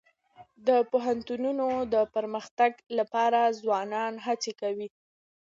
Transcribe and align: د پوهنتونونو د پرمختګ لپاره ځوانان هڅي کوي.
د 0.67 0.69
پوهنتونونو 0.91 1.67
د 1.93 1.95
پرمختګ 2.15 2.71
لپاره 2.97 3.39
ځوانان 3.59 4.13
هڅي 4.25 4.53
کوي. 4.61 4.87